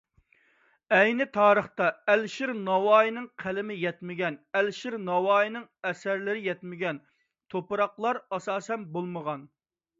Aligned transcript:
ئەينى 0.99 1.25
تارىختا 1.35 1.89
ئەلىشىر 2.13 2.53
نەۋائىينىڭ 2.69 3.27
قەلىمى 3.45 3.77
يەتمىگەن، 3.83 4.39
ئەلىشىر 4.61 4.99
نەۋائىينىڭ 5.11 5.69
ئەسەرلىرى 5.91 6.45
يەتمىگەن 6.49 7.05
تۇپراقلار 7.57 8.25
ئاساسەن 8.35 8.93
بولمىغان. 8.97 9.49